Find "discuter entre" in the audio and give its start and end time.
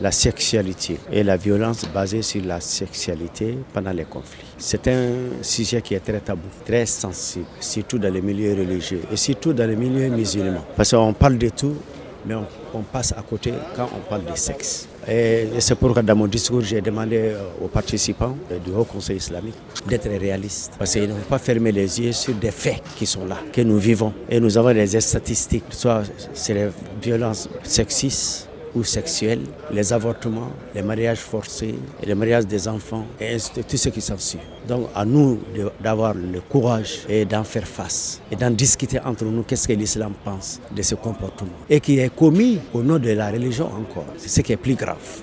38.50-39.24